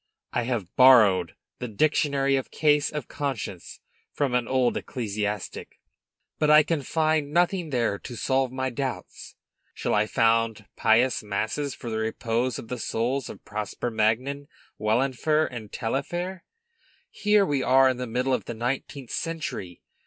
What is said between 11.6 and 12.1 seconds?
for the